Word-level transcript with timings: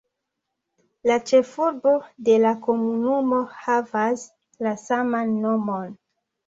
La 1.11 1.17
ĉefurbo 1.31 1.93
de 2.31 2.39
la 2.47 2.55
komunumo 2.65 3.43
havas 3.61 4.27
la 4.69 4.75
saman 4.89 5.39
nomon. 5.47 5.99